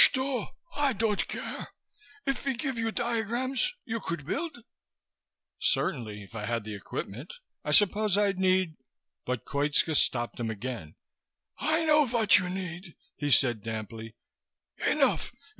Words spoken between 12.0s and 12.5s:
vot you